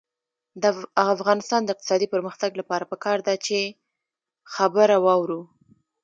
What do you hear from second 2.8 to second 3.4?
پکار ده